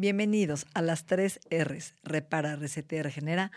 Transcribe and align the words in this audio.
Bienvenidos 0.00 0.64
a 0.74 0.82
las 0.82 1.06
tres 1.06 1.40
R's. 1.50 1.96
Repara, 2.04 2.54
resetea, 2.54 3.02
regenera 3.02 3.50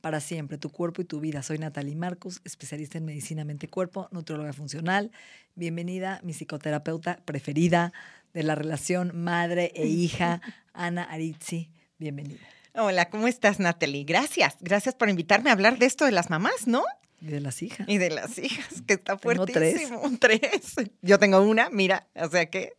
para 0.00 0.20
siempre 0.20 0.56
tu 0.56 0.70
cuerpo 0.70 1.02
y 1.02 1.04
tu 1.04 1.18
vida. 1.18 1.42
Soy 1.42 1.58
Natalie 1.58 1.96
Marcus, 1.96 2.40
especialista 2.44 2.98
en 2.98 3.04
medicina 3.04 3.44
mente-cuerpo, 3.44 4.06
nutrióloga 4.12 4.52
funcional. 4.52 5.10
Bienvenida, 5.56 6.20
mi 6.22 6.34
psicoterapeuta 6.34 7.18
preferida 7.24 7.92
de 8.32 8.44
la 8.44 8.54
relación 8.54 9.10
madre 9.12 9.72
e 9.74 9.88
hija, 9.88 10.40
Ana 10.72 11.02
Arizzi. 11.02 11.68
Bienvenida. 11.98 12.46
Hola, 12.76 13.10
¿cómo 13.10 13.26
estás, 13.26 13.58
Natalie? 13.58 14.04
Gracias. 14.04 14.54
Gracias 14.60 14.94
por 14.94 15.08
invitarme 15.08 15.50
a 15.50 15.54
hablar 15.54 15.78
de 15.78 15.86
esto 15.86 16.04
de 16.04 16.12
las 16.12 16.30
mamás, 16.30 16.68
¿no? 16.68 16.84
Y 17.20 17.26
de 17.26 17.40
las 17.40 17.60
hijas. 17.60 17.88
Y 17.88 17.98
de 17.98 18.10
las 18.10 18.38
hijas, 18.38 18.82
que 18.86 18.94
está 18.94 19.16
Tengo 19.16 19.46
fuertísimo. 19.46 20.00
Tres. 20.20 20.76
Yo 21.02 21.18
tengo 21.18 21.40
una, 21.40 21.70
mira, 21.70 22.06
o 22.14 22.28
sea 22.28 22.46
que... 22.46 22.74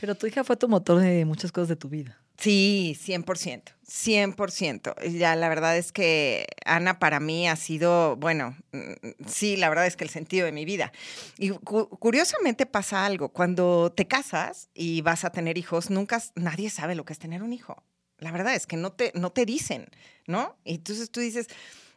Pero 0.00 0.14
tu 0.14 0.26
hija 0.26 0.42
fue 0.42 0.56
tu 0.56 0.70
motor 0.70 1.02
de 1.02 1.26
muchas 1.26 1.52
cosas 1.52 1.68
de 1.68 1.76
tu 1.76 1.90
vida. 1.90 2.21
Sí, 2.42 2.96
100%, 3.00 3.70
100%. 3.86 4.96
Ya 5.16 5.36
la 5.36 5.48
verdad 5.48 5.76
es 5.78 5.92
que 5.92 6.44
Ana 6.64 6.98
para 6.98 7.20
mí 7.20 7.46
ha 7.48 7.54
sido, 7.54 8.16
bueno, 8.16 8.56
mm, 8.72 9.28
sí, 9.28 9.56
la 9.56 9.68
verdad 9.68 9.86
es 9.86 9.94
que 9.96 10.02
el 10.02 10.10
sentido 10.10 10.44
de 10.46 10.50
mi 10.50 10.64
vida. 10.64 10.90
Y 11.38 11.50
cu- 11.50 11.88
curiosamente 11.88 12.66
pasa 12.66 13.06
algo, 13.06 13.28
cuando 13.28 13.92
te 13.92 14.08
casas 14.08 14.70
y 14.74 15.02
vas 15.02 15.24
a 15.24 15.30
tener 15.30 15.56
hijos, 15.56 15.88
nunca, 15.88 16.20
nadie 16.34 16.68
sabe 16.68 16.96
lo 16.96 17.04
que 17.04 17.12
es 17.12 17.20
tener 17.20 17.44
un 17.44 17.52
hijo. 17.52 17.80
La 18.18 18.32
verdad 18.32 18.56
es 18.56 18.66
que 18.66 18.76
no 18.76 18.90
te, 18.90 19.12
no 19.14 19.30
te 19.30 19.46
dicen, 19.46 19.86
¿no? 20.26 20.56
Y 20.64 20.74
entonces 20.74 21.12
tú 21.12 21.20
dices, 21.20 21.46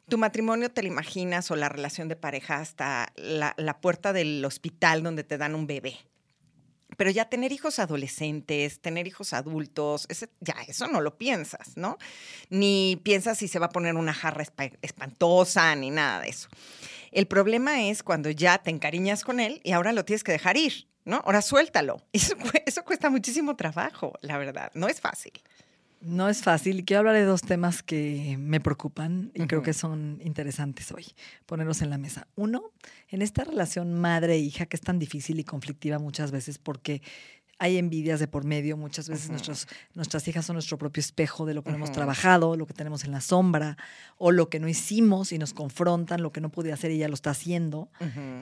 tu 0.07 0.19
matrimonio 0.19 0.69
te 0.69 0.83
lo 0.83 0.89
imaginas 0.89 1.49
o 1.49 1.55
la 1.55 1.69
relación 1.69 2.07
de 2.07 2.17
pareja 2.17 2.57
hasta 2.57 3.11
la 3.15 3.81
puerta 3.81 4.13
del 4.13 4.45
hospital 4.45 5.01
donde 5.01 5.23
te 5.23 5.39
dan 5.39 5.55
un 5.55 5.65
bebé. 5.65 5.97
Pero 6.97 7.09
ya 7.09 7.25
tener 7.25 7.51
hijos 7.51 7.79
adolescentes, 7.79 8.79
tener 8.79 9.07
hijos 9.07 9.33
adultos, 9.33 10.07
ya 10.39 10.55
eso 10.67 10.87
no 10.87 11.01
lo 11.01 11.17
piensas, 11.17 11.75
¿no? 11.77 11.97
Ni 12.49 12.99
piensas 13.03 13.37
si 13.37 13.47
se 13.47 13.59
va 13.59 13.67
a 13.67 13.69
poner 13.69 13.95
una 13.95 14.13
jarra 14.13 14.43
espa- 14.43 14.77
espantosa, 14.81 15.75
ni 15.75 15.89
nada 15.91 16.21
de 16.21 16.29
eso. 16.29 16.47
El 17.11 17.27
problema 17.27 17.83
es 17.83 18.03
cuando 18.03 18.29
ya 18.29 18.57
te 18.57 18.71
encariñas 18.71 19.23
con 19.23 19.39
él 19.39 19.61
y 19.63 19.71
ahora 19.71 19.93
lo 19.93 20.05
tienes 20.05 20.23
que 20.23 20.31
dejar 20.33 20.57
ir, 20.57 20.87
¿no? 21.05 21.17
Ahora 21.25 21.41
suéltalo. 21.41 22.01
Eso 22.13 22.83
cuesta 22.83 23.09
muchísimo 23.09 23.55
trabajo, 23.55 24.13
la 24.21 24.37
verdad. 24.37 24.71
No 24.73 24.87
es 24.89 24.99
fácil. 24.99 25.31
No 26.05 26.29
es 26.29 26.43
fácil. 26.43 26.85
Quiero 26.85 26.99
hablar 26.99 27.15
de 27.15 27.23
dos 27.23 27.41
temas 27.41 27.81
que 27.81 28.37
me 28.39 28.59
preocupan 28.59 29.31
y 29.33 29.47
creo 29.47 29.63
que 29.63 29.73
son 29.73 30.19
interesantes 30.23 30.91
hoy, 30.91 31.07
ponerlos 31.47 31.81
en 31.81 31.89
la 31.89 31.97
mesa. 31.97 32.27
Uno, 32.35 32.73
en 33.09 33.23
esta 33.23 33.43
relación 33.43 33.99
madre-hija 33.99 34.67
que 34.67 34.77
es 34.77 34.81
tan 34.81 34.99
difícil 34.99 35.39
y 35.39 35.43
conflictiva 35.43 35.97
muchas 35.97 36.29
veces 36.29 36.59
porque 36.59 37.01
hay 37.57 37.77
envidias 37.77 38.19
de 38.19 38.27
por 38.27 38.43
medio, 38.43 38.75
muchas 38.75 39.07
veces 39.07 39.29
nuestros, 39.29 39.67
nuestras 39.93 40.27
hijas 40.27 40.45
son 40.45 40.55
nuestro 40.55 40.77
propio 40.77 40.99
espejo 40.99 41.45
de 41.45 41.53
lo 41.53 41.63
que 41.63 41.69
no 41.69 41.77
hemos 41.77 41.91
trabajado, 41.91 42.57
lo 42.57 42.65
que 42.65 42.73
tenemos 42.73 43.05
en 43.05 43.11
la 43.11 43.21
sombra, 43.21 43.77
o 44.17 44.31
lo 44.31 44.49
que 44.49 44.59
no 44.59 44.67
hicimos 44.67 45.31
y 45.31 45.37
nos 45.37 45.53
confrontan, 45.53 46.21
lo 46.21 46.31
que 46.31 46.41
no 46.41 46.49
podía 46.49 46.73
hacer 46.73 46.91
y 46.91 46.95
ella 46.95 47.07
lo 47.07 47.13
está 47.13 47.29
haciendo. 47.29 47.89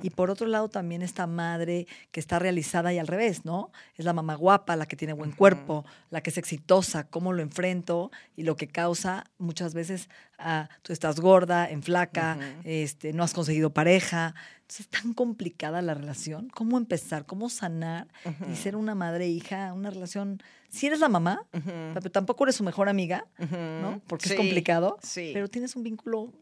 Y 0.02 0.10
por 0.10 0.32
otro 0.32 0.48
lado 0.48 0.68
también 0.68 1.04
esta 1.04 1.28
madre 1.28 1.86
que 2.12 2.20
está 2.20 2.40
realizada 2.40 2.92
y 2.92 2.98
al 2.98 3.08
revés, 3.08 3.46
¿no? 3.46 3.72
Es 3.96 4.06
la 4.06 4.14
mamá 4.14 4.36
guapa, 4.36 4.76
la 4.76 4.88
que 4.88 4.96
tiene 4.96 5.14
buen 5.14 5.32
cuerpo, 5.32 5.86
la 6.10 6.22
que 6.22 6.32
es 6.32 6.38
exitosa, 6.38 7.04
cómo 7.06 7.34
lo 7.34 7.44
enfrento 7.44 8.12
y 8.36 8.44
lo 8.44 8.56
que 8.56 8.68
causa 8.68 9.26
muchas 9.38 9.74
veces, 9.76 10.10
ah, 10.44 10.70
tú 10.82 10.94
estás 10.94 11.20
gorda, 11.20 11.70
en 11.70 11.82
flaca, 11.84 12.38
este, 12.64 13.14
no 13.14 13.24
has 13.24 13.34
conseguido 13.34 13.74
pareja. 13.74 14.36
Entonces 14.62 14.82
es 14.82 14.90
tan 14.90 15.14
complicada 15.14 15.82
la 15.82 15.94
relación. 15.94 16.50
¿Cómo 16.50 16.78
empezar? 16.78 17.26
¿Cómo 17.26 17.50
sanar 17.50 18.08
y 18.52 18.56
ser 18.56 18.76
una 18.76 18.96
madre 18.96 19.26
e 19.26 19.30
hija? 19.30 19.74
Una 19.74 19.90
relación, 19.90 20.42
si 20.70 20.88
eres 20.88 21.00
la 21.00 21.10
mamá, 21.10 21.46
pero 21.52 22.10
tampoco 22.12 22.44
eres 22.46 22.56
su 22.56 22.64
mejor 22.64 22.90
amiga. 22.90 23.26
¿no? 23.50 24.02
Porque 24.08 24.28
Sí, 24.30 24.34
es 24.34 24.40
complicado, 24.40 24.98
Sí. 25.02 25.32
pero 25.34 25.48
tienes 25.48 25.76
un 25.76 25.84
vínculo 25.84 26.34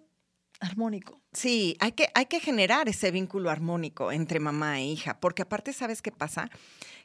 armónico. 0.60 1.20
Sí, 1.34 1.76
hay 1.80 1.94
que, 1.94 2.10
hay 2.14 2.28
que 2.28 2.40
generar 2.40 2.88
ese 2.88 3.10
vínculo 3.12 3.50
armónico 3.50 4.12
entre 4.12 4.40
mamá 4.40 4.80
e 4.80 4.86
hija, 4.86 5.20
porque 5.20 5.42
aparte, 5.42 5.74
¿sabes 5.74 6.02
qué 6.02 6.12
pasa? 6.12 6.50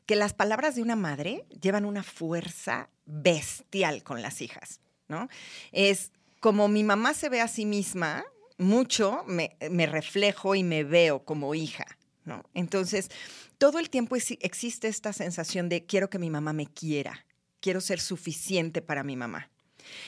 Que 0.05 0.15
las 0.15 0.35
palabras 0.35 0.75
de 0.77 0.83
una 0.83 0.95
madre 0.97 1.47
llevan 1.63 1.87
una 1.87 2.03
fuerza 2.03 2.91
bestial 3.07 4.03
con 4.03 4.21
las 4.21 4.43
hijas, 4.43 4.81
¿no? 5.09 5.29
Es 5.73 6.13
como 6.47 6.69
mi 6.69 6.85
mamá 6.85 7.13
se 7.13 7.29
ve 7.29 7.41
a 7.41 7.49
sí 7.49 7.67
misma, 7.67 8.25
mucho 8.57 9.25
me, 9.27 9.57
reflejo 9.87 10.55
y 10.55 10.63
me 10.63 10.85
veo 10.85 11.25
como 11.25 11.57
hija, 11.57 11.87
¿no? 12.25 12.45
Entonces, 12.55 13.11
todo 13.59 13.81
el 13.81 13.91
tiempo 13.91 14.15
exi- 14.15 14.39
existe 14.41 14.87
esta 14.87 15.13
sensación 15.13 15.69
de 15.69 15.87
quiero 15.87 16.09
que 16.09 16.21
mi 16.21 16.31
mamá 16.31 16.53
me 16.53 16.69
quiera, 16.69 17.27
quiero 17.59 17.81
ser 17.81 17.99
suficiente 17.99 18.81
para 18.81 19.03
mi 19.03 19.17
mamá. 19.17 19.51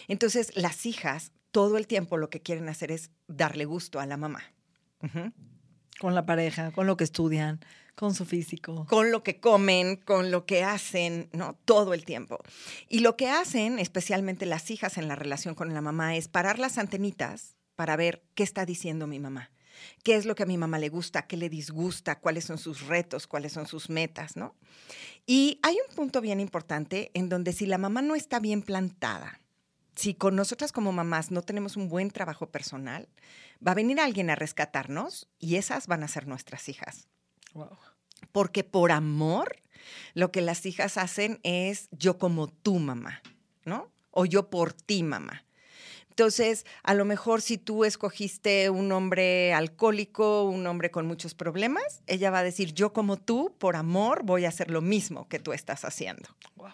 Entonces, 0.06 0.52
las 0.54 0.86
hijas 0.86 1.32
todo 1.50 1.76
el 1.76 1.88
tiempo 1.88 2.16
lo 2.16 2.30
que 2.30 2.40
quieren 2.40 2.68
hacer 2.68 2.92
es 2.92 3.10
darle 3.26 3.64
gusto 3.64 3.98
a 3.98 4.06
la 4.06 4.16
mamá. 4.16 4.44
Ujú. 5.02 5.32
Con 6.00 6.14
la 6.14 6.26
pareja, 6.26 6.70
con 6.72 6.86
lo 6.86 6.96
que 6.96 7.04
estudian, 7.04 7.60
con 7.94 8.14
su 8.14 8.24
físico. 8.24 8.86
Con 8.88 9.10
lo 9.10 9.22
que 9.22 9.40
comen, 9.40 9.96
con 9.96 10.30
lo 10.30 10.46
que 10.46 10.62
hacen, 10.62 11.28
¿no? 11.32 11.58
Todo 11.64 11.94
el 11.94 12.04
tiempo. 12.04 12.38
Y 12.88 13.00
lo 13.00 13.16
que 13.16 13.28
hacen, 13.28 13.78
especialmente 13.78 14.46
las 14.46 14.70
hijas 14.70 14.98
en 14.98 15.08
la 15.08 15.16
relación 15.16 15.54
con 15.54 15.74
la 15.74 15.80
mamá, 15.80 16.16
es 16.16 16.28
parar 16.28 16.58
las 16.58 16.78
antenitas 16.78 17.56
para 17.74 17.96
ver 17.96 18.22
qué 18.34 18.44
está 18.44 18.64
diciendo 18.64 19.06
mi 19.06 19.18
mamá. 19.18 19.50
¿Qué 20.02 20.16
es 20.16 20.26
lo 20.26 20.34
que 20.34 20.44
a 20.44 20.46
mi 20.46 20.58
mamá 20.58 20.78
le 20.78 20.88
gusta? 20.88 21.26
¿Qué 21.26 21.36
le 21.36 21.48
disgusta? 21.48 22.20
¿Cuáles 22.20 22.44
son 22.44 22.58
sus 22.58 22.86
retos? 22.86 23.26
¿Cuáles 23.26 23.52
son 23.52 23.66
sus 23.66 23.90
metas? 23.90 24.36
¿no? 24.36 24.54
Y 25.26 25.58
hay 25.62 25.76
un 25.88 25.94
punto 25.94 26.20
bien 26.20 26.40
importante 26.40 27.10
en 27.14 27.28
donde 27.28 27.52
si 27.52 27.66
la 27.66 27.78
mamá 27.78 28.02
no 28.02 28.14
está 28.14 28.40
bien 28.40 28.62
plantada, 28.62 29.40
si 29.98 30.14
con 30.14 30.36
nosotras 30.36 30.70
como 30.70 30.92
mamás 30.92 31.32
no 31.32 31.42
tenemos 31.42 31.76
un 31.76 31.88
buen 31.88 32.10
trabajo 32.12 32.50
personal, 32.50 33.08
va 33.66 33.72
a 33.72 33.74
venir 33.74 33.98
alguien 33.98 34.30
a 34.30 34.36
rescatarnos 34.36 35.28
y 35.40 35.56
esas 35.56 35.88
van 35.88 36.04
a 36.04 36.08
ser 36.08 36.28
nuestras 36.28 36.68
hijas. 36.68 37.08
Wow. 37.52 37.76
Porque 38.30 38.62
por 38.62 38.92
amor, 38.92 39.56
lo 40.14 40.30
que 40.30 40.40
las 40.40 40.64
hijas 40.66 40.98
hacen 40.98 41.40
es 41.42 41.88
yo 41.90 42.16
como 42.16 42.46
tu 42.46 42.78
mamá, 42.78 43.22
¿no? 43.64 43.90
O 44.12 44.24
yo 44.24 44.50
por 44.50 44.72
ti, 44.72 45.02
mamá. 45.02 45.44
Entonces, 46.10 46.64
a 46.84 46.94
lo 46.94 47.04
mejor 47.04 47.42
si 47.42 47.58
tú 47.58 47.84
escogiste 47.84 48.70
un 48.70 48.92
hombre 48.92 49.52
alcohólico, 49.52 50.44
un 50.44 50.64
hombre 50.68 50.92
con 50.92 51.06
muchos 51.06 51.34
problemas, 51.34 52.02
ella 52.06 52.30
va 52.30 52.38
a 52.38 52.44
decir, 52.44 52.72
yo 52.72 52.92
como 52.92 53.16
tú, 53.16 53.52
por 53.58 53.74
amor, 53.74 54.22
voy 54.22 54.44
a 54.44 54.48
hacer 54.48 54.70
lo 54.70 54.80
mismo 54.80 55.28
que 55.28 55.40
tú 55.40 55.52
estás 55.52 55.84
haciendo. 55.84 56.28
Wow. 56.54 56.70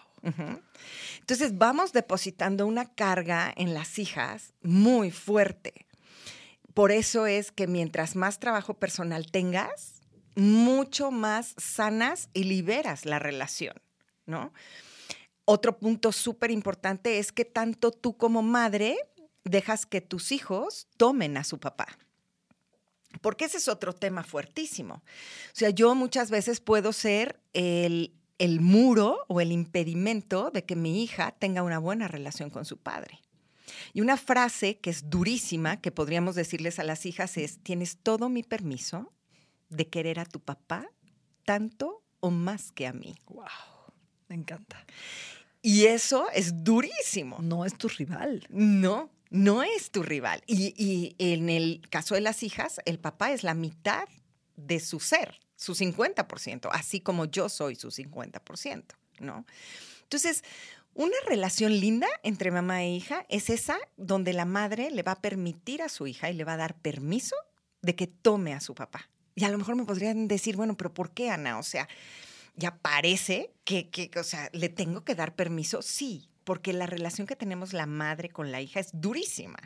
Entonces 1.19 1.57
vamos 1.57 1.93
depositando 1.93 2.65
una 2.65 2.93
carga 2.93 3.53
en 3.55 3.73
las 3.73 3.99
hijas 3.99 4.53
muy 4.61 5.11
fuerte. 5.11 5.85
Por 6.73 6.91
eso 6.91 7.25
es 7.25 7.51
que 7.51 7.67
mientras 7.67 8.15
más 8.15 8.39
trabajo 8.39 8.73
personal 8.73 9.31
tengas, 9.31 10.01
mucho 10.35 11.11
más 11.11 11.55
sanas 11.57 12.29
y 12.33 12.43
liberas 12.43 13.05
la 13.05 13.19
relación, 13.19 13.75
¿no? 14.25 14.51
Otro 15.45 15.77
punto 15.77 16.11
súper 16.11 16.51
importante 16.51 17.19
es 17.19 17.31
que 17.31 17.45
tanto 17.45 17.91
tú 17.91 18.17
como 18.17 18.41
madre 18.41 18.97
dejas 19.43 19.85
que 19.85 20.01
tus 20.01 20.31
hijos 20.31 20.87
tomen 20.97 21.37
a 21.37 21.43
su 21.43 21.59
papá. 21.59 21.87
Porque 23.21 23.45
ese 23.45 23.57
es 23.57 23.67
otro 23.67 23.93
tema 23.93 24.23
fuertísimo. 24.23 24.95
O 24.95 25.01
sea, 25.53 25.69
yo 25.69 25.95
muchas 25.95 26.29
veces 26.29 26.59
puedo 26.59 26.91
ser 26.91 27.39
el, 27.53 28.13
el 28.37 28.61
muro 28.61 29.25
o 29.27 29.41
el 29.41 29.51
impedimento 29.51 30.51
de 30.51 30.65
que 30.65 30.75
mi 30.75 31.03
hija 31.03 31.31
tenga 31.31 31.63
una 31.63 31.79
buena 31.79 32.07
relación 32.07 32.49
con 32.49 32.65
su 32.65 32.77
padre. 32.77 33.21
Y 33.93 34.01
una 34.01 34.17
frase 34.17 34.77
que 34.77 34.89
es 34.89 35.09
durísima, 35.09 35.81
que 35.81 35.91
podríamos 35.91 36.35
decirles 36.35 36.79
a 36.79 36.83
las 36.83 37.05
hijas 37.05 37.37
es, 37.37 37.59
tienes 37.59 37.97
todo 37.97 38.29
mi 38.29 38.43
permiso 38.43 39.13
de 39.69 39.87
querer 39.87 40.19
a 40.19 40.25
tu 40.25 40.39
papá 40.39 40.87
tanto 41.43 42.03
o 42.19 42.31
más 42.31 42.71
que 42.71 42.87
a 42.87 42.93
mí. 42.93 43.15
Wow. 43.27 43.45
Me 44.27 44.35
encanta. 44.35 44.85
Y 45.61 45.85
eso 45.85 46.27
es 46.33 46.63
durísimo. 46.63 47.37
No 47.41 47.65
es 47.65 47.77
tu 47.77 47.87
rival. 47.87 48.45
No, 48.49 49.09
no 49.29 49.63
es 49.63 49.91
tu 49.91 50.03
rival. 50.03 50.43
Y, 50.45 50.73
y 50.77 51.15
en 51.17 51.49
el 51.49 51.81
caso 51.89 52.15
de 52.15 52.21
las 52.21 52.43
hijas, 52.43 52.79
el 52.85 52.99
papá 52.99 53.31
es 53.31 53.43
la 53.43 53.53
mitad 53.53 54.07
de 54.55 54.79
su 54.79 54.99
ser, 54.99 55.39
su 55.65 55.73
50%, 55.73 56.69
así 56.71 57.01
como 57.01 57.25
yo 57.25 57.49
soy 57.49 57.75
su 57.75 57.89
50%, 57.89 58.83
¿no? 59.19 59.47
Entonces, 60.03 60.43
una 60.93 61.15
relación 61.25 61.79
linda 61.79 62.07
entre 62.21 62.51
mamá 62.51 62.83
e 62.83 62.89
hija 62.89 63.25
es 63.29 63.49
esa 63.49 63.77
donde 63.97 64.33
la 64.33 64.45
madre 64.45 64.91
le 64.91 65.01
va 65.01 65.13
a 65.13 65.21
permitir 65.21 65.81
a 65.81 65.89
su 65.89 66.05
hija 66.05 66.29
y 66.29 66.33
le 66.33 66.43
va 66.43 66.53
a 66.53 66.57
dar 66.57 66.77
permiso 66.77 67.35
de 67.81 67.95
que 67.95 68.05
tome 68.05 68.53
a 68.53 68.59
su 68.59 68.75
papá. 68.75 69.09
Y 69.33 69.43
a 69.43 69.49
lo 69.49 69.57
mejor 69.57 69.75
me 69.75 69.85
podrían 69.85 70.27
decir, 70.27 70.55
bueno, 70.55 70.77
pero 70.77 70.93
¿por 70.93 71.11
qué, 71.11 71.31
Ana? 71.31 71.57
O 71.57 71.63
sea, 71.63 71.89
ya 72.55 72.77
parece 72.77 73.51
que, 73.63 73.89
que, 73.89 74.11
o 74.19 74.23
sea, 74.23 74.49
le 74.53 74.69
tengo 74.69 75.03
que 75.03 75.15
dar 75.15 75.35
permiso. 75.35 75.81
Sí, 75.81 76.29
porque 76.43 76.73
la 76.73 76.85
relación 76.85 77.25
que 77.25 77.35
tenemos 77.35 77.73
la 77.73 77.87
madre 77.87 78.29
con 78.29 78.51
la 78.51 78.61
hija 78.61 78.79
es 78.79 78.89
durísima. 78.93 79.57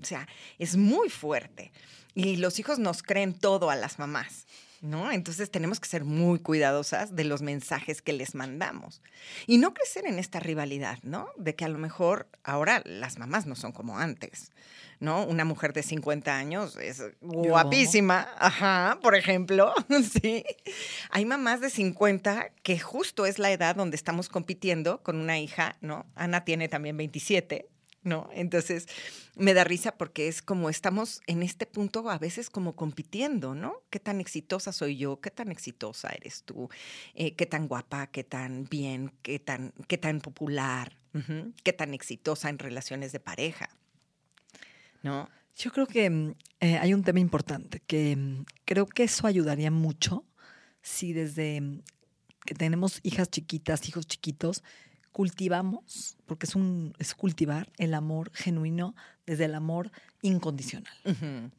O 0.00 0.04
sea, 0.04 0.28
es 0.58 0.76
muy 0.76 1.10
fuerte. 1.10 1.72
Y 2.14 2.36
los 2.36 2.60
hijos 2.60 2.78
nos 2.78 3.02
creen 3.02 3.34
todo 3.34 3.70
a 3.70 3.76
las 3.76 3.98
mamás. 3.98 4.46
¿No? 4.82 5.12
Entonces 5.12 5.50
tenemos 5.50 5.80
que 5.80 5.88
ser 5.88 6.04
muy 6.04 6.40
cuidadosas 6.40 7.14
de 7.14 7.24
los 7.24 7.40
mensajes 7.40 8.02
que 8.02 8.12
les 8.12 8.34
mandamos. 8.34 9.00
Y 9.46 9.58
no 9.58 9.72
crecer 9.72 10.04
en 10.06 10.18
esta 10.18 10.40
rivalidad, 10.40 10.98
¿no? 11.02 11.28
De 11.38 11.54
que 11.54 11.64
a 11.64 11.68
lo 11.68 11.78
mejor 11.78 12.28
ahora 12.42 12.82
las 12.84 13.16
mamás 13.16 13.46
no 13.46 13.54
son 13.54 13.70
como 13.70 13.98
antes, 13.98 14.50
¿no? 14.98 15.24
Una 15.24 15.44
mujer 15.44 15.72
de 15.72 15.84
50 15.84 16.36
años 16.36 16.76
es 16.76 17.00
guapísima, 17.20 18.28
ajá, 18.38 18.98
por 19.00 19.14
ejemplo, 19.14 19.72
sí. 20.20 20.44
Hay 21.10 21.24
mamás 21.24 21.60
de 21.60 21.70
50 21.70 22.50
que 22.64 22.78
justo 22.80 23.24
es 23.24 23.38
la 23.38 23.52
edad 23.52 23.76
donde 23.76 23.96
estamos 23.96 24.28
compitiendo 24.28 25.00
con 25.02 25.16
una 25.16 25.38
hija, 25.38 25.76
¿no? 25.80 26.06
Ana 26.16 26.44
tiene 26.44 26.68
también 26.68 26.96
27, 26.96 27.68
¿no? 28.02 28.28
Entonces, 28.32 28.86
me 29.36 29.54
da 29.54 29.64
risa 29.64 29.96
porque 29.96 30.28
es 30.28 30.42
como 30.42 30.68
estamos 30.70 31.20
en 31.26 31.42
este 31.42 31.66
punto 31.66 32.08
a 32.10 32.18
veces 32.18 32.50
como 32.50 32.74
compitiendo, 32.74 33.54
¿no? 33.54 33.82
¿Qué 33.90 34.00
tan 34.00 34.20
exitosa 34.20 34.72
soy 34.72 34.96
yo? 34.96 35.20
¿Qué 35.20 35.30
tan 35.30 35.50
exitosa 35.50 36.08
eres 36.08 36.42
tú? 36.42 36.68
Eh, 37.14 37.34
¿Qué 37.34 37.46
tan 37.46 37.68
guapa? 37.68 38.08
¿Qué 38.08 38.24
tan 38.24 38.64
bien? 38.68 39.12
¿Qué 39.22 39.38
tan, 39.38 39.72
qué 39.88 39.98
tan 39.98 40.20
popular? 40.20 40.96
¿Qué 41.62 41.74
tan 41.74 41.92
exitosa 41.92 42.48
en 42.48 42.58
relaciones 42.58 43.12
de 43.12 43.20
pareja? 43.20 43.68
¿No? 45.02 45.28
Yo 45.56 45.70
creo 45.70 45.86
que 45.86 46.08
mm, 46.08 46.34
eh, 46.60 46.78
hay 46.78 46.94
un 46.94 47.02
tema 47.02 47.20
importante, 47.20 47.80
que 47.86 48.16
mm, 48.16 48.44
creo 48.64 48.86
que 48.86 49.04
eso 49.04 49.26
ayudaría 49.26 49.70
mucho 49.70 50.24
si 50.80 51.12
desde 51.12 51.60
mm, 51.60 51.82
que 52.46 52.54
tenemos 52.54 53.00
hijas 53.02 53.30
chiquitas, 53.30 53.88
hijos 53.88 54.06
chiquitos, 54.06 54.62
cultivamos, 55.12 56.16
porque 56.26 56.46
es 56.46 56.54
un 56.54 56.94
es 56.98 57.14
cultivar 57.14 57.70
el 57.78 57.94
amor 57.94 58.30
genuino 58.34 58.94
desde 59.26 59.44
el 59.44 59.54
amor 59.54 59.90
incondicional, 60.24 60.92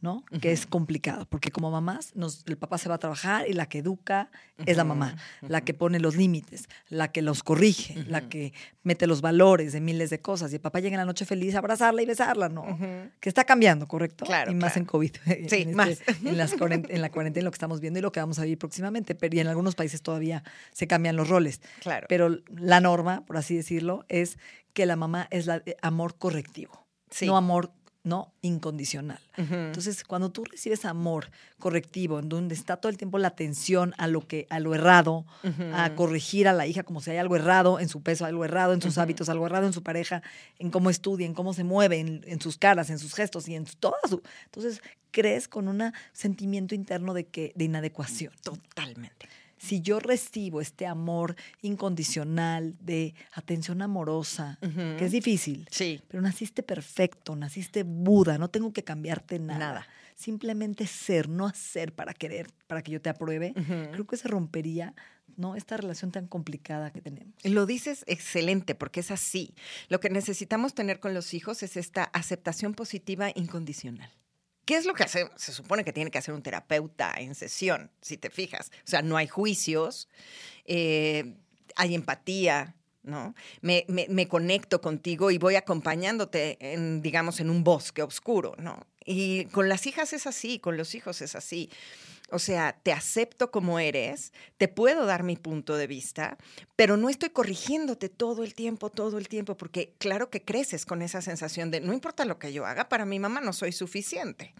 ¿no? 0.01 0.23
Que 0.41 0.53
es 0.53 0.65
complicado, 0.65 1.25
porque 1.29 1.51
como 1.51 1.69
mamás, 1.69 2.15
nos, 2.15 2.45
el 2.47 2.57
papá 2.57 2.77
se 2.77 2.87
va 2.87 2.95
a 2.95 2.97
trabajar 2.97 3.47
y 3.49 3.53
la 3.53 3.67
que 3.67 3.79
educa 3.79 4.31
es 4.65 4.77
la 4.77 4.85
mamá, 4.85 5.17
la 5.41 5.61
que 5.61 5.73
pone 5.73 5.99
los 5.99 6.15
límites, 6.15 6.69
la 6.87 7.11
que 7.11 7.21
los 7.21 7.43
corrige, 7.43 8.05
la 8.07 8.29
que 8.29 8.53
mete 8.83 9.05
los 9.05 9.19
valores 9.19 9.73
de 9.73 9.81
miles 9.81 10.09
de 10.09 10.21
cosas. 10.21 10.51
Y 10.53 10.55
el 10.55 10.61
papá 10.61 10.79
llega 10.79 10.95
en 10.95 10.99
la 10.99 11.05
noche 11.05 11.25
feliz 11.25 11.55
a 11.55 11.57
abrazarla 11.57 12.01
y 12.01 12.05
besarla, 12.05 12.47
¿no? 12.47 12.65
Que 13.19 13.27
está 13.27 13.43
cambiando, 13.43 13.85
¿correcto? 13.85 14.25
Claro. 14.25 14.51
Y 14.51 14.55
más 14.55 14.77
en 14.77 14.85
COVID. 14.85 15.13
Sí, 15.49 15.63
en 15.63 15.75
más. 15.75 16.01
En, 16.23 16.37
las 16.37 16.53
en 16.53 17.01
la 17.01 17.09
cuarentena, 17.09 17.43
lo 17.43 17.51
que 17.51 17.55
estamos 17.55 17.81
viendo 17.81 17.99
y 17.99 18.01
lo 18.01 18.11
que 18.11 18.21
vamos 18.21 18.39
a 18.39 18.43
vivir 18.43 18.57
próximamente. 18.57 19.13
Pero 19.13 19.35
y 19.35 19.39
en 19.39 19.47
algunos 19.47 19.75
países 19.75 20.01
todavía 20.01 20.43
se 20.71 20.87
cambian 20.87 21.15
los 21.15 21.27
roles. 21.27 21.61
Claro. 21.81 22.07
Pero 22.07 22.39
la 22.55 22.79
norma, 22.79 23.25
por 23.25 23.35
así 23.35 23.55
decirlo, 23.55 24.05
es 24.07 24.37
que 24.73 24.85
la 24.85 24.95
mamá 24.95 25.27
es 25.31 25.47
la 25.47 25.59
de 25.59 25.75
amor 25.81 26.15
correctivo 26.17 26.82
no 27.21 27.37
amor 27.37 27.71
no 28.03 28.33
incondicional. 28.41 29.19
Entonces, 29.37 30.03
cuando 30.03 30.29
tú 30.29 30.43
recibes 30.43 30.83
amor 30.83 31.31
correctivo, 31.57 32.19
en 32.19 32.27
donde 32.27 32.53
está 32.53 32.75
todo 32.77 32.89
el 32.89 32.97
tiempo 32.97 33.17
la 33.17 33.29
atención 33.29 33.93
a 33.97 34.07
lo 34.07 34.27
que 34.27 34.45
a 34.49 34.59
lo 34.59 34.75
errado, 34.75 35.25
a 35.73 35.95
corregir 35.95 36.49
a 36.49 36.53
la 36.53 36.67
hija 36.67 36.83
como 36.83 36.99
si 36.99 37.11
hay 37.11 37.17
algo 37.17 37.37
errado 37.37 37.79
en 37.79 37.87
su 37.87 38.01
peso, 38.01 38.25
algo 38.25 38.43
errado 38.43 38.73
en 38.73 38.81
sus 38.81 38.97
hábitos, 38.97 39.29
algo 39.29 39.45
errado 39.45 39.67
en 39.67 39.73
su 39.73 39.83
pareja, 39.83 40.21
en 40.59 40.69
cómo 40.69 40.89
estudia, 40.89 41.25
en 41.25 41.33
cómo 41.33 41.53
se 41.53 41.63
mueve, 41.63 41.99
en, 41.99 42.41
sus 42.41 42.57
caras, 42.57 42.89
en 42.89 42.99
sus 42.99 43.13
gestos 43.13 43.47
y 43.47 43.55
en 43.55 43.65
toda 43.79 43.97
su 44.09 44.21
Entonces, 44.45 44.81
crees 45.11 45.47
con 45.47 45.69
un 45.69 45.93
sentimiento 46.11 46.75
interno 46.75 47.13
de 47.13 47.25
que 47.27 47.53
de 47.55 47.65
inadecuación. 47.65 48.33
Totalmente 48.43 49.29
si 49.63 49.81
yo 49.81 49.99
recibo 49.99 50.59
este 50.59 50.85
amor 50.85 51.35
incondicional 51.61 52.75
de 52.81 53.15
atención 53.31 53.81
amorosa, 53.81 54.59
que 54.61 55.05
es 55.05 55.11
difícil, 55.11 55.67
sí. 55.71 56.01
pero 56.09 56.21
naciste 56.21 56.63
perfecto, 56.63 57.35
naciste 57.35 57.83
Buda, 57.83 58.37
no 58.37 58.49
tengo 58.49 58.73
que 58.73 58.83
cambiarte 58.83 59.39
nada. 59.39 59.59
Nada. 59.59 59.87
Simplemente 60.15 60.85
ser, 60.85 61.29
no 61.29 61.47
hacer 61.47 61.93
para 61.93 62.13
querer, 62.13 62.47
para 62.67 62.81
que 62.81 62.91
yo 62.91 63.01
te 63.01 63.09
apruebe, 63.09 63.53
creo 63.91 64.05
que 64.05 64.17
se 64.17 64.27
rompería 64.27 64.93
¿no? 65.35 65.55
Esta 65.55 65.77
relación 65.77 66.11
tan 66.11 66.27
complicada 66.27 66.91
que 66.91 67.01
tenemos. 67.01 67.33
Lo 67.43 67.65
dices 67.65 68.03
excelente, 68.05 68.75
porque 68.75 68.99
es 68.99 69.09
así. 69.09 69.55
Lo 69.89 69.99
que 69.99 70.11
necesitamos 70.11 70.75
tener 70.75 70.99
con 70.99 71.15
los 71.15 71.33
hijos 71.33 71.63
es 71.63 71.75
esta 71.75 72.03
aceptación 72.03 72.75
positiva 72.75 73.31
incondicional. 73.33 74.11
¿Qué 74.65 74.75
es 74.75 74.85
lo 74.85 74.93
que 74.93 75.03
hace? 75.03 75.29
Se 75.35 75.51
supone 75.51 75.83
que 75.83 75.91
tiene 75.91 76.09
que 76.09 76.17
hacer 76.17 76.33
un 76.33 76.41
terapeuta 76.41 77.13
en 77.17 77.35
sesión, 77.35 77.91
si 78.01 78.17
te 78.17 78.29
fijas. 78.29 78.71
O 78.85 78.89
sea, 78.89 79.01
no 79.01 79.17
hay 79.17 79.27
juicios, 79.27 80.07
eh, 80.65 81.35
hay 81.75 81.95
empatía, 81.95 82.75
¿no? 83.03 83.35
Me, 83.61 83.85
me, 83.87 84.27
conecto 84.27 84.81
contigo 84.81 85.29
y 85.31 85.37
voy 85.37 85.55
acompañándote, 85.55 86.57
en, 86.59 87.01
digamos, 87.01 87.39
en 87.39 87.49
un 87.49 87.63
bosque 87.63 88.01
oscuro, 88.01 88.55
¿no? 88.57 88.79
Y 89.05 89.45
con 89.45 89.69
las 89.69 89.85
hijas 89.85 90.13
es 90.13 90.27
así, 90.27 90.59
con 90.59 90.77
los 90.77 90.95
hijos 90.95 91.21
es 91.21 91.35
así. 91.35 91.69
O 92.31 92.39
sea, 92.39 92.79
te 92.81 92.91
acepto 92.91 93.51
como 93.51 93.79
eres, 93.79 94.33
te 94.57 94.67
puedo 94.67 95.05
dar 95.05 95.23
mi 95.23 95.35
punto 95.35 95.75
de 95.75 95.87
vista, 95.87 96.37
pero 96.75 96.97
no 96.97 97.09
estoy 97.09 97.29
corrigiéndote 97.29 98.09
todo 98.09 98.43
el 98.43 98.55
tiempo, 98.55 98.89
todo 98.89 99.17
el 99.17 99.27
tiempo, 99.27 99.55
porque 99.55 99.93
claro 99.99 100.29
que 100.29 100.41
creces 100.41 100.85
con 100.85 101.01
esa 101.01 101.21
sensación 101.21 101.69
de 101.69 101.81
no 101.81 101.93
importa 101.93 102.25
lo 102.25 102.39
que 102.39 102.53
yo 102.53 102.65
haga, 102.65 102.89
para 102.89 103.05
mi 103.05 103.19
mamá 103.19 103.41
no 103.41 103.53
soy 103.53 103.71
suficiente. 103.71 104.53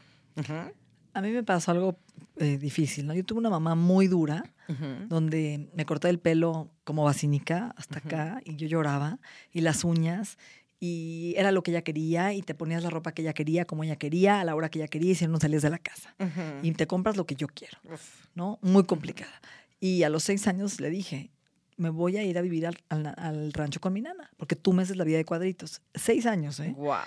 A 1.13 1.21
mí 1.21 1.31
me 1.31 1.44
pasó 1.44 1.71
algo 1.71 1.98
eh, 2.38 2.57
difícil, 2.57 3.06
¿no? 3.06 3.13
Yo 3.13 3.24
tuve 3.24 3.39
una 3.39 3.50
mamá 3.50 3.75
muy 3.75 4.07
dura, 4.07 4.44
donde 5.07 5.69
me 5.75 5.86
corté 5.86 6.10
el 6.10 6.19
pelo 6.19 6.69
como 6.83 7.04
vacinica 7.04 7.75
hasta 7.77 8.00
acá 8.00 8.42
y 8.45 8.56
yo 8.56 8.68
lloraba, 8.68 9.19
y 9.51 9.62
las 9.62 9.83
uñas, 9.83 10.38
y 10.80 11.33
era 11.38 11.51
lo 11.51 11.63
que 11.63 11.71
ella 11.71 11.81
quería 11.81 12.33
y 12.33 12.42
te 12.42 12.56
ponías 12.56 12.83
la 12.83 12.89
ropa 12.89 13.12
que 13.12 13.21
ella 13.21 13.33
quería, 13.33 13.65
como 13.65 13.83
ella 13.83 13.95
quería, 13.95 14.42
a 14.42 14.44
la 14.44 14.56
hora 14.56 14.69
que 14.69 14.80
ella 14.80 14.88
quería 14.88 15.12
y 15.12 15.15
si 15.15 15.27
no 15.27 15.39
salías 15.39 15.62
de 15.62 15.69
la 15.69 15.77
casa. 15.77 16.13
Y 16.62 16.71
te 16.71 16.88
compras 16.88 17.15
lo 17.15 17.25
que 17.25 17.36
yo 17.36 17.48
quiero, 17.48 17.77
¿no? 18.36 18.60
Muy 18.62 18.83
complicada. 18.83 19.42
Y 19.80 20.04
a 20.04 20.10
los 20.10 20.24
seis 20.24 20.48
años 20.48 20.81
le 20.81 20.89
dije, 20.89 21.30
me 21.77 21.89
voy 21.89 22.18
a 22.18 22.24
ir 22.24 22.38
a 22.38 22.42
vivir 22.42 22.68
al, 22.68 23.54
rancho 23.54 23.80
con 23.80 23.94
mi 23.94 24.01
nana, 24.01 24.31
porque 24.38 24.56
tú 24.56 24.74
me 24.74 24.83
haces 24.83 24.98
la 24.98 25.04
vida 25.04 25.18
de 25.18 25.25
cuadritos. 25.25 25.81
Seis 25.94 26.25
años, 26.25 26.60
¿eh? 26.60 26.74
Wow. 26.75 26.98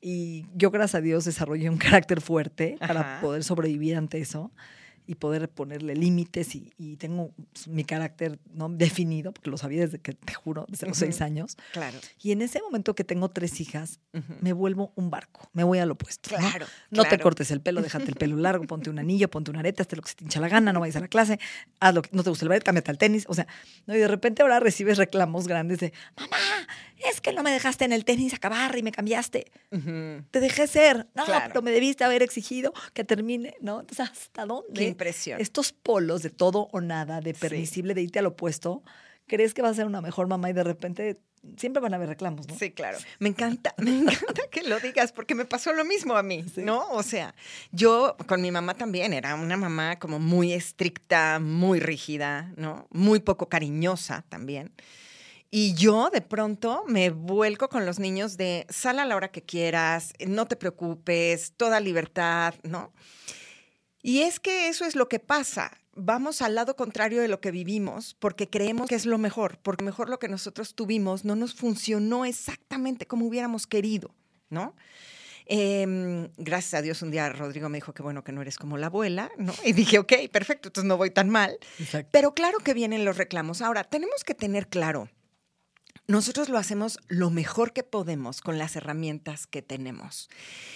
Y 0.00 0.46
yo, 0.54 0.70
gracias 0.70 0.96
a 0.96 1.00
Dios, 1.00 1.24
desarrollé 1.24 1.68
un 1.68 1.78
carácter 1.78 2.20
fuerte 2.20 2.76
para 2.78 3.20
poder 3.20 3.44
sobrevivir 3.44 3.96
ante 3.96 4.18
eso 4.18 4.50
y 5.10 5.16
poder 5.16 5.48
ponerle 5.48 5.96
límites 5.96 6.54
y, 6.54 6.96
tengo 6.98 7.32
mi 7.66 7.82
carácter 7.82 8.38
¿no? 8.52 8.68
definido, 8.68 9.32
porque 9.32 9.50
lo 9.50 9.56
sabía 9.56 9.80
desde 9.80 9.98
que, 9.98 10.12
te 10.12 10.34
juro, 10.34 10.66
desde 10.68 10.86
los 10.86 10.98
seis 10.98 11.20
años. 11.20 11.56
Claro. 11.72 11.98
Y 12.22 12.30
en 12.30 12.42
ese 12.42 12.60
momento 12.62 12.94
que 12.94 13.02
tengo 13.02 13.28
tres 13.28 13.60
hijas, 13.60 13.98
me 14.40 14.52
vuelvo 14.52 14.92
un 14.94 15.10
barco, 15.10 15.50
me 15.52 15.64
voy 15.64 15.80
al 15.80 15.90
opuesto. 15.90 16.30
Claro. 16.30 16.64
No, 16.90 17.04
te 17.04 17.18
cortes 17.18 17.50
el 17.50 17.60
pelo, 17.60 17.82
déjate 17.82 18.04
el 18.04 18.14
pelo 18.14 18.36
largo, 18.36 18.64
ponte 18.68 18.88
un 18.88 19.00
anillo, 19.00 19.28
ponte 19.28 19.50
una 19.50 19.58
areta, 19.58 19.82
hazte 19.82 19.96
lo 19.96 20.02
que 20.02 20.10
se 20.10 20.14
te 20.14 20.22
hincha 20.22 20.38
la 20.38 20.48
gana, 20.48 20.72
no 20.72 20.78
vayas 20.78 20.94
a 20.94 21.00
la 21.00 21.08
clase, 21.08 21.40
haz 21.80 21.92
lo 21.92 22.02
que 22.02 22.10
no 22.12 22.22
te 22.22 22.30
gusta 22.30 22.44
el 22.44 22.50
ballet, 22.50 22.62
cámbiate 22.62 22.92
al 22.92 22.98
tenis. 22.98 23.24
O 23.28 23.34
sea, 23.34 23.48
¿no? 23.86 23.96
y 23.96 23.98
de 23.98 24.06
repente 24.06 24.42
ahora 24.42 24.60
recibes 24.60 24.96
reclamos 24.96 25.48
grandes 25.48 25.80
de, 25.80 25.92
mamá, 26.16 26.36
es 27.08 27.20
que 27.20 27.32
no 27.32 27.42
me 27.42 27.50
dejaste 27.50 27.84
en 27.84 27.92
el 27.92 28.04
tenis 28.04 28.34
acabar 28.34 28.76
y 28.76 28.82
me 28.82 28.92
cambiaste. 28.92 29.50
Te 30.30 30.40
dejé 30.40 30.66
ser. 30.66 31.08
No, 31.14 31.24
pero 31.26 31.62
me 31.62 31.70
debiste 31.70 32.04
haber 32.04 32.22
exigido 32.22 32.72
que 32.92 33.04
termine, 33.04 33.54
¿no? 33.60 33.80
Entonces, 33.80 34.10
¿hasta 34.10 34.46
dónde? 34.46 34.72
Qué 34.74 34.84
impresión. 34.84 35.40
Estos 35.40 35.72
polos 35.72 36.22
de 36.22 36.30
todo 36.30 36.68
o 36.72 36.80
nada, 36.80 37.20
de 37.20 37.34
permisible, 37.34 37.94
de 37.94 38.02
irte 38.02 38.18
al 38.18 38.26
opuesto, 38.26 38.82
crees 39.26 39.54
que 39.54 39.62
vas 39.62 39.72
a 39.72 39.74
ser 39.74 39.86
una 39.86 40.00
mejor 40.00 40.26
mamá 40.26 40.50
y 40.50 40.52
de 40.52 40.64
repente 40.64 41.20
siempre 41.56 41.80
van 41.80 41.94
a 41.94 41.96
haber 41.96 42.10
reclamos, 42.10 42.46
¿no? 42.48 42.54
Sí, 42.54 42.70
claro. 42.72 42.98
Me 43.18 43.28
encanta, 43.28 43.74
me 43.78 43.90
encanta 43.90 44.42
que 44.50 44.62
lo 44.62 44.78
digas 44.78 45.12
porque 45.12 45.34
me 45.34 45.44
pasó 45.44 45.72
lo 45.72 45.84
mismo 45.84 46.16
a 46.16 46.22
mí, 46.22 46.44
¿no? 46.56 46.86
O 46.90 47.02
sea, 47.02 47.34
yo 47.72 48.16
con 48.26 48.42
mi 48.42 48.50
mamá 48.50 48.74
también 48.74 49.14
era 49.14 49.34
una 49.34 49.56
mamá 49.56 49.98
como 49.98 50.18
muy 50.18 50.52
estricta, 50.52 51.38
muy 51.38 51.80
rígida, 51.80 52.52
¿no? 52.56 52.88
Muy 52.90 53.20
poco 53.20 53.48
cariñosa 53.48 54.24
también. 54.28 54.72
Y 55.50 55.74
yo 55.74 56.10
de 56.10 56.20
pronto 56.20 56.84
me 56.86 57.10
vuelco 57.10 57.68
con 57.68 57.84
los 57.84 57.98
niños 57.98 58.36
de 58.36 58.66
sal 58.68 59.00
a 59.00 59.04
la 59.04 59.16
hora 59.16 59.32
que 59.32 59.42
quieras, 59.42 60.12
no 60.24 60.46
te 60.46 60.54
preocupes, 60.54 61.54
toda 61.56 61.80
libertad, 61.80 62.54
¿no? 62.62 62.92
Y 64.00 64.20
es 64.20 64.38
que 64.38 64.68
eso 64.68 64.84
es 64.84 64.94
lo 64.94 65.08
que 65.08 65.18
pasa. 65.18 65.72
Vamos 65.94 66.40
al 66.40 66.54
lado 66.54 66.76
contrario 66.76 67.20
de 67.20 67.26
lo 67.26 67.40
que 67.40 67.50
vivimos 67.50 68.14
porque 68.14 68.48
creemos 68.48 68.88
que 68.88 68.94
es 68.94 69.06
lo 69.06 69.18
mejor, 69.18 69.58
porque 69.58 69.84
mejor 69.84 70.08
lo 70.08 70.20
que 70.20 70.28
nosotros 70.28 70.76
tuvimos 70.76 71.24
no 71.24 71.34
nos 71.34 71.54
funcionó 71.54 72.24
exactamente 72.24 73.06
como 73.06 73.26
hubiéramos 73.26 73.66
querido, 73.66 74.14
¿no? 74.50 74.76
Em, 75.46 76.28
gracias 76.36 76.74
a 76.74 76.82
Dios 76.82 77.02
un 77.02 77.10
día 77.10 77.28
Rodrigo 77.30 77.68
me 77.68 77.78
dijo 77.78 77.92
que 77.92 78.04
bueno 78.04 78.22
que 78.22 78.30
no 78.30 78.40
eres 78.40 78.56
como 78.56 78.78
la 78.78 78.86
abuela, 78.86 79.32
¿no? 79.36 79.52
Y 79.64 79.72
dije, 79.72 79.98
ok, 79.98 80.12
perfecto, 80.30 80.68
entonces 80.68 80.86
no 80.86 80.96
voy 80.96 81.10
tan 81.10 81.28
mal. 81.28 81.58
Pero 82.12 82.34
claro 82.34 82.58
que 82.60 82.72
vienen 82.72 83.04
los 83.04 83.16
reclamos. 83.16 83.60
Ahora, 83.60 83.82
tenemos 83.82 84.22
que 84.22 84.36
tener 84.36 84.68
claro 84.68 85.08
nosotros 86.10 86.48
lo 86.48 86.58
hacemos 86.58 86.98
lo 87.06 87.30
mejor 87.30 87.72
que 87.72 87.84
podemos 87.84 88.40
con 88.40 88.58
las 88.58 88.74
herramientas 88.74 89.46
que 89.46 89.62
tenemos. 89.62 90.28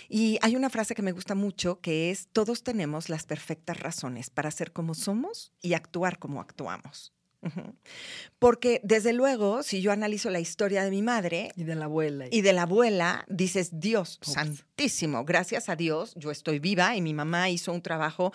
Y 0.08 0.38
hay 0.42 0.54
una 0.54 0.70
frase 0.70 0.94
que 0.94 1.02
me 1.02 1.10
gusta 1.10 1.34
mucho 1.34 1.80
que 1.80 2.12
es, 2.12 2.28
todos 2.32 2.62
tenemos 2.62 3.08
las 3.08 3.26
perfectas 3.26 3.80
razones 3.80 4.30
para 4.30 4.52
ser 4.52 4.72
como 4.72 4.94
somos 4.94 5.52
y 5.60 5.74
actuar 5.74 6.20
como 6.20 6.40
actuamos. 6.40 7.12
Porque 8.38 8.80
desde 8.84 9.12
luego, 9.12 9.64
si 9.64 9.82
yo 9.82 9.90
analizo 9.90 10.30
la 10.30 10.38
historia 10.38 10.84
de 10.84 10.90
mi 10.90 11.02
madre 11.02 11.50
y 11.56 11.64
de 11.64 11.74
la 11.74 11.86
abuela 11.86 12.26
y 12.30 12.40
de 12.40 12.52
la 12.52 12.62
abuela, 12.62 13.26
dices, 13.28 13.80
Dios 13.80 14.20
santísimo, 14.22 15.24
gracias 15.24 15.68
a 15.68 15.74
Dios, 15.74 16.14
yo 16.16 16.30
estoy 16.30 16.60
viva 16.60 16.96
y 16.96 17.02
mi 17.02 17.12
mamá 17.12 17.50
hizo 17.50 17.72
un 17.72 17.82
trabajo 17.82 18.32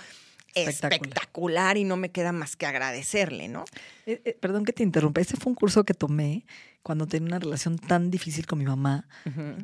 espectacular. 0.55 1.77
y 1.77 1.83
no 1.83 1.97
me 1.97 2.11
queda 2.11 2.31
más 2.31 2.55
que 2.55 2.65
agradecerle, 2.65 3.47
¿no? 3.47 3.65
Eh, 4.05 4.21
eh, 4.25 4.37
perdón 4.39 4.65
que 4.65 4.73
te 4.73 4.83
interrumpa, 4.83 5.21
ese 5.21 5.37
fue 5.37 5.51
un 5.51 5.55
curso 5.55 5.83
que 5.83 5.93
tomé 5.93 6.45
cuando 6.83 7.07
tenía 7.07 7.27
una 7.27 7.39
relación 7.39 7.77
tan 7.77 8.09
difícil 8.09 8.45
con 8.45 8.59
mi 8.59 8.65
mamá, 8.65 9.07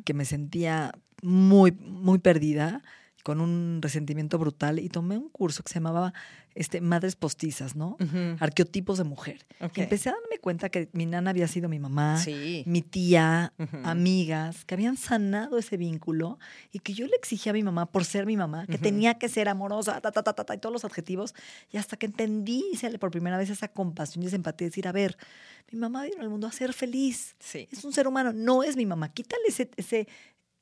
que 0.04 0.14
me 0.14 0.24
sentía 0.24 0.92
muy, 1.22 1.72
muy 1.72 2.18
perdida 2.18 2.82
con 3.26 3.40
un 3.40 3.80
resentimiento 3.82 4.38
brutal 4.38 4.78
y 4.78 4.88
tomé 4.88 5.18
un 5.18 5.28
curso 5.28 5.64
que 5.64 5.72
se 5.72 5.80
llamaba 5.80 6.14
este, 6.54 6.80
Madres 6.80 7.16
Postizas, 7.16 7.74
¿no? 7.74 7.96
Arqueotipos 8.38 8.98
de 8.98 9.04
mujer. 9.04 9.44
Empecé 9.74 10.10
a 10.10 10.12
darme 10.12 10.38
cuenta 10.38 10.68
que 10.68 10.88
mi 10.92 11.06
nana 11.06 11.30
había 11.30 11.48
sido 11.48 11.68
mi 11.68 11.80
mamá, 11.80 12.22
mi 12.66 12.82
tía, 12.82 13.52
amigas, 13.82 14.64
que 14.64 14.74
habían 14.74 14.96
sanado 14.96 15.58
ese 15.58 15.76
vínculo 15.76 16.38
y 16.70 16.78
que 16.78 16.94
yo 16.94 17.08
le 17.08 17.16
exigía 17.16 17.50
a 17.50 17.54
mi 17.54 17.64
mamá 17.64 17.86
por 17.86 18.04
ser 18.04 18.26
mi 18.26 18.36
mamá, 18.36 18.64
que 18.68 18.78
tenía 18.78 19.14
que 19.14 19.28
ser 19.28 19.48
amorosa, 19.48 20.00
ta, 20.00 20.12
ta, 20.12 20.22
ta, 20.22 20.32
ta, 20.32 20.54
y 20.54 20.58
todos 20.58 20.72
los 20.72 20.84
adjetivos. 20.84 21.34
Y 21.72 21.78
hasta 21.78 21.96
que 21.96 22.06
entendí, 22.06 22.64
hice 22.72 22.96
por 23.00 23.10
primera 23.10 23.36
vez 23.38 23.50
esa 23.50 23.66
compasión 23.66 24.22
y 24.22 24.28
esa 24.28 24.36
empatía, 24.36 24.68
decir, 24.68 24.86
a 24.86 24.92
ver, 24.92 25.16
mi 25.72 25.80
mamá 25.80 26.04
vino 26.04 26.20
al 26.20 26.28
mundo 26.28 26.46
a 26.46 26.52
ser 26.52 26.72
feliz. 26.72 27.34
Es 27.72 27.84
un 27.84 27.92
ser 27.92 28.06
humano, 28.06 28.32
no 28.32 28.62
es 28.62 28.76
mi 28.76 28.86
mamá. 28.86 29.12
Quítale 29.12 29.42
ese, 29.48 29.68
ese, 29.76 30.06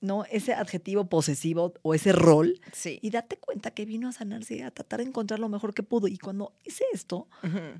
¿no? 0.04 0.24
Ese 0.30 0.52
adjetivo 0.52 1.06
posesivo 1.08 1.74
o 1.82 1.94
ese 1.94 2.12
rol. 2.12 2.60
Y 2.84 3.10
date 3.10 3.36
cuenta 3.38 3.72
que 3.72 3.84
vino 3.86 4.08
a 4.08 4.12
sanarse, 4.12 4.62
a 4.62 4.70
tratar 4.70 5.00
de 5.00 5.06
encontrar 5.06 5.40
lo 5.40 5.48
mejor 5.48 5.74
que 5.74 5.82
pudo. 5.82 6.06
Y 6.06 6.18
cuando 6.18 6.52
hice 6.64 6.84
esto, 6.92 7.28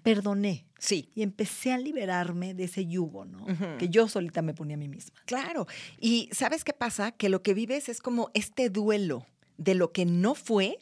perdoné. 0.02 0.66
Sí. 0.78 1.10
Y 1.14 1.22
empecé 1.22 1.72
a 1.72 1.78
liberarme 1.78 2.54
de 2.54 2.64
ese 2.64 2.86
yugo, 2.86 3.24
¿no? 3.24 3.46
Que 3.78 3.88
yo 3.88 4.08
solita 4.08 4.42
me 4.42 4.54
ponía 4.54 4.74
a 4.74 4.78
mí 4.78 4.88
misma. 4.88 5.14
Claro. 5.26 5.66
Y 6.00 6.28
¿sabes 6.32 6.64
qué 6.64 6.72
pasa? 6.72 7.12
Que 7.12 7.28
lo 7.28 7.42
que 7.42 7.54
vives 7.54 7.88
es 7.88 8.00
como 8.00 8.30
este 8.34 8.70
duelo 8.70 9.26
de 9.56 9.74
lo 9.74 9.92
que 9.92 10.04
no 10.04 10.34
fue, 10.34 10.78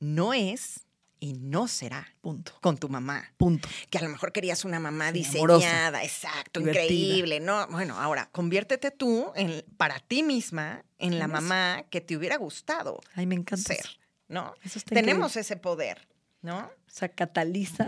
no 0.00 0.34
es 0.34 0.86
y 1.20 1.34
no 1.34 1.68
será. 1.68 2.08
Punto. 2.22 2.52
Con 2.60 2.78
tu 2.78 2.88
mamá. 2.88 3.32
Punto. 3.36 3.68
Que 3.90 3.98
a 3.98 4.02
lo 4.02 4.08
mejor 4.08 4.32
querías 4.32 4.64
una 4.64 4.80
mamá 4.80 5.12
diseñada, 5.12 6.02
exacto, 6.02 6.60
increíble. 6.60 7.38
No, 7.38 7.66
bueno, 7.68 7.98
ahora 7.98 8.28
conviértete 8.32 8.90
tú 8.90 9.30
en, 9.36 9.62
para 9.76 10.00
ti 10.00 10.22
misma 10.22 10.82
en 10.98 11.18
la 11.18 11.28
mamá 11.28 11.84
que 11.90 12.00
te 12.00 12.16
hubiera 12.16 12.36
gustado. 12.36 13.00
Ay, 13.14 13.26
me 13.26 13.34
encanta. 13.34 13.74
Ser, 13.74 13.86
¿no? 14.28 14.54
Tenemos 14.86 15.36
ese 15.36 15.56
poder, 15.56 16.08
¿no? 16.40 16.58
O 16.58 16.90
sea, 16.90 17.08
cataliza, 17.10 17.86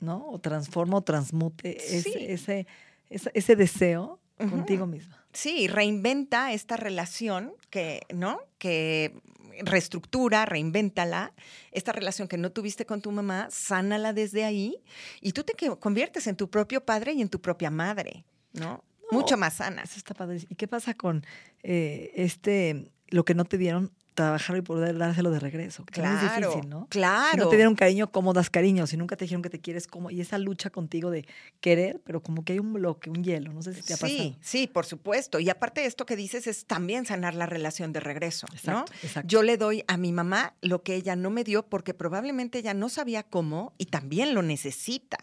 ¿no? 0.00 0.28
O 0.28 0.38
transforma 0.40 0.98
o 0.98 1.02
transmute 1.02 1.96
ese, 1.96 2.66
ese, 3.08 3.56
deseo 3.56 4.20
contigo 4.36 4.86
misma. 4.86 5.24
Sí, 5.32 5.68
reinventa 5.68 6.52
esta 6.52 6.76
relación 6.76 7.52
que, 7.70 8.00
¿no? 8.12 8.40
Que 8.58 9.20
reestructura, 9.64 10.44
reinvéntala. 10.46 11.32
Esta 11.72 11.92
relación 11.92 12.28
que 12.28 12.38
no 12.38 12.50
tuviste 12.50 12.86
con 12.86 13.00
tu 13.00 13.10
mamá, 13.12 13.48
sánala 13.50 14.12
desde 14.12 14.44
ahí 14.44 14.82
y 15.20 15.32
tú 15.32 15.44
te 15.44 15.54
conviertes 15.78 16.26
en 16.26 16.36
tu 16.36 16.50
propio 16.50 16.84
padre 16.84 17.12
y 17.12 17.22
en 17.22 17.28
tu 17.28 17.40
propia 17.40 17.70
madre, 17.70 18.24
¿no? 18.52 18.84
Mucho 19.10 19.36
más 19.36 19.54
sana. 19.54 19.82
Eso 19.82 19.98
está 19.98 20.14
padre. 20.14 20.40
¿Y 20.48 20.56
qué 20.56 20.66
pasa 20.66 20.94
con 20.94 21.24
eh, 21.62 22.10
este, 22.16 22.90
lo 23.08 23.24
que 23.24 23.34
no 23.34 23.44
te 23.44 23.58
dieron? 23.58 23.92
Trabajar 24.16 24.56
y 24.56 24.62
poder 24.62 24.98
dárselo 24.98 25.30
de 25.30 25.38
regreso. 25.38 25.84
claro, 25.84 26.26
es 26.26 26.42
difícil, 26.42 26.68
¿no? 26.68 26.88
Claro. 26.88 27.30
Si 27.30 27.36
no 27.36 27.48
te 27.48 27.56
dieron 27.56 27.76
cariño, 27.76 28.10
¿cómo 28.10 28.32
das 28.32 28.50
cariño? 28.50 28.88
Si 28.88 28.96
nunca 28.96 29.14
te 29.16 29.26
dijeron 29.26 29.42
que 29.42 29.50
te 29.50 29.60
quieres, 29.60 29.86
¿cómo? 29.86 30.10
Y 30.10 30.20
esa 30.20 30.38
lucha 30.38 30.70
contigo 30.70 31.10
de 31.10 31.24
querer, 31.60 32.00
pero 32.04 32.20
como 32.20 32.44
que 32.44 32.54
hay 32.54 32.58
un 32.58 32.72
bloque, 32.72 33.10
un 33.10 33.22
hielo, 33.22 33.52
no 33.52 33.62
sé 33.62 33.74
si 33.74 33.82
te 33.82 33.94
ha 33.94 33.96
pasado. 33.96 34.18
Sí, 34.18 34.36
sí, 34.40 34.66
por 34.66 34.86
supuesto. 34.86 35.38
Y 35.38 35.48
aparte 35.50 35.82
de 35.82 35.86
esto 35.86 36.06
que 36.06 36.16
dices 36.16 36.48
es 36.48 36.64
también 36.64 37.06
sanar 37.06 37.34
la 37.34 37.46
relación 37.46 37.92
de 37.92 38.00
regreso, 38.00 38.48
exacto, 38.50 38.92
¿no? 38.92 38.98
Exacto. 39.06 39.28
Yo 39.28 39.42
le 39.42 39.56
doy 39.56 39.84
a 39.86 39.96
mi 39.96 40.10
mamá 40.10 40.54
lo 40.62 40.82
que 40.82 40.96
ella 40.96 41.14
no 41.14 41.30
me 41.30 41.44
dio 41.44 41.62
porque 41.62 41.94
probablemente 41.94 42.58
ella 42.58 42.74
no 42.74 42.88
sabía 42.88 43.22
cómo 43.22 43.74
y 43.78 43.86
también 43.86 44.34
lo 44.34 44.42
necesita, 44.42 45.18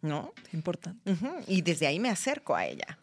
¿no? 0.00 0.32
Importante. 0.52 1.16
Y 1.48 1.62
desde 1.62 1.86
ahí 1.86 1.98
me 1.98 2.08
acerco 2.08 2.54
a 2.54 2.64
ella. 2.64 2.98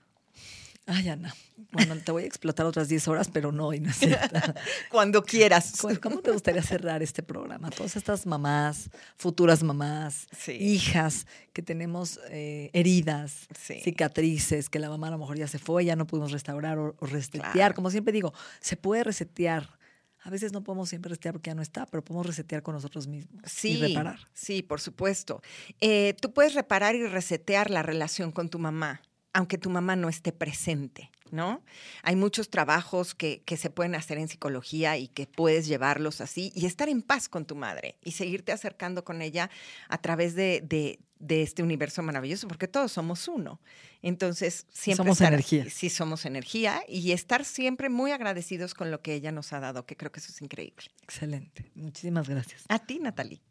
Ay, 0.87 1.09
Ana. 1.09 1.33
Bueno, 1.71 1.95
te 1.97 2.11
voy 2.11 2.23
a 2.23 2.25
explotar 2.27 2.65
otras 2.65 2.87
10 2.87 3.07
horas, 3.07 3.29
pero 3.31 3.51
no, 3.51 3.73
y 3.73 3.79
no 3.79 3.89
es 3.89 3.99
Cuando 4.91 5.23
quieras. 5.23 5.73
¿Cómo 6.01 6.19
te 6.19 6.31
gustaría 6.31 6.61
cerrar 6.61 7.01
este 7.01 7.23
programa? 7.23 7.71
Todas 7.71 7.95
estas 7.95 8.25
mamás, 8.27 8.91
futuras 9.17 9.63
mamás, 9.63 10.27
hijas 10.47 11.25
que 11.53 11.63
tenemos 11.63 12.19
eh, 12.29 12.69
heridas, 12.73 13.47
cicatrices, 13.57 14.69
que 14.69 14.77
la 14.77 14.89
mamá 14.89 15.07
a 15.07 15.11
lo 15.11 15.17
mejor 15.17 15.37
ya 15.37 15.47
se 15.47 15.57
fue, 15.57 15.85
ya 15.85 15.95
no 15.95 16.05
pudimos 16.05 16.31
restaurar 16.31 16.77
o, 16.77 16.95
resetear. 17.01 17.73
Como 17.73 17.89
siempre 17.89 18.13
digo, 18.13 18.33
se 18.59 18.77
puede 18.77 19.03
resetear. 19.03 19.79
A 20.21 20.29
veces 20.29 20.51
no 20.53 20.63
podemos 20.63 20.89
siempre 20.89 21.09
resetear 21.09 21.33
porque 21.33 21.49
ya 21.49 21.55
no 21.55 21.61
está, 21.61 21.87
pero 21.87 22.03
podemos 22.03 22.27
resetear 22.27 22.61
con 22.61 22.75
nosotros 22.75 23.07
mismos 23.07 23.41
sí, 23.45 23.73
y 23.73 23.81
reparar. 23.81 24.19
Sí, 24.33 24.61
por 24.61 24.81
supuesto. 24.81 25.41
Eh, 25.81 26.15
tú 26.21 26.31
puedes 26.31 26.53
reparar 26.53 26.95
y 26.95 27.05
resetear 27.07 27.69
la 27.69 27.83
relación 27.83 28.31
con 28.31 28.49
tu 28.49 28.59
mamá 28.59 29.01
aunque 29.35 29.57
tu 29.57 29.69
mamá 29.69 29.97
no 29.97 30.07
esté 30.07 30.31
presente, 30.31 31.11
¿no? 31.29 31.61
Hay 32.03 32.15
muchos 32.15 32.49
trabajos 32.49 33.13
que, 33.13 33.43
se 33.45 33.69
pueden 33.69 33.93
hacer 33.93 34.17
en 34.17 34.29
psicología 34.29 34.97
y 34.97 35.09
que 35.09 35.27
puedes 35.27 35.67
llevarlos 35.67 36.21
así 36.21 36.53
y 36.55 36.65
estar 36.65 36.87
en 36.87 37.01
paz 37.01 37.27
con 37.27 37.45
tu 37.45 37.53
madre 37.53 37.97
y 38.01 38.11
seguirte 38.13 38.53
acercando 38.53 39.03
con 39.03 39.21
ella 39.21 39.49
a 39.89 39.97
través 39.97 40.35
de, 40.35 40.99
este 41.27 41.63
universo 41.63 42.01
maravilloso, 42.01 42.47
porque 42.47 42.69
todos 42.69 42.93
somos 42.93 43.27
uno. 43.27 43.59
Entonces, 44.01 44.67
siempre... 44.71 45.03
Somos 45.03 45.19
energía. 45.19 45.65
Sí, 45.69 45.89
somos 45.89 46.25
energía 46.25 46.81
y 46.87 47.11
estar 47.11 47.43
siempre 47.43 47.89
muy 47.89 48.11
agradecidos 48.11 48.73
con 48.73 48.89
lo 48.89 49.01
que 49.01 49.15
ella 49.15 49.33
nos 49.33 49.51
ha 49.51 49.59
dado, 49.59 49.85
que 49.85 49.97
creo 49.97 50.13
que 50.13 50.21
eso 50.21 50.31
es 50.31 50.41
increíble. 50.41 50.85
Excelente. 51.03 51.69
Muchísimas 51.75 52.29
gracias. 52.29 52.63
A 52.69 52.79
ti, 52.79 52.99
Natalie. 52.99 53.41